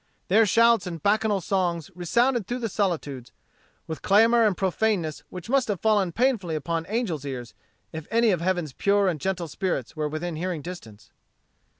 Their 0.29 0.47
shouts 0.47 0.87
and 0.87 0.97
bacchanal 1.03 1.41
songs 1.41 1.91
resounded 1.93 2.47
through 2.47 2.57
the 2.57 2.69
solitudes, 2.69 3.31
with 3.85 4.01
clamor 4.01 4.47
and 4.47 4.57
profaneness 4.57 5.21
which 5.29 5.47
must 5.47 5.67
have 5.67 5.79
fallen 5.79 6.11
painfully 6.11 6.55
upon 6.55 6.87
angels' 6.89 7.23
ears, 7.23 7.53
if 7.93 8.07
any 8.09 8.31
of 8.31 8.41
heaven's 8.41 8.73
pure 8.73 9.07
and 9.07 9.21
gentle 9.21 9.47
spirits 9.47 9.95
were 9.95 10.09
within 10.09 10.37
hearing 10.37 10.63
distance. 10.63 11.11